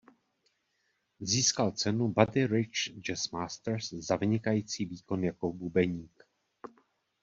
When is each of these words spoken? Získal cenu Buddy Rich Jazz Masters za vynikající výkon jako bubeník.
Získal 1.19 1.71
cenu 1.71 2.07
Buddy 2.07 2.47
Rich 2.47 2.89
Jazz 3.01 3.29
Masters 3.31 3.89
za 3.93 4.15
vynikající 4.15 4.85
výkon 4.85 5.23
jako 5.23 5.53
bubeník. 5.53 6.23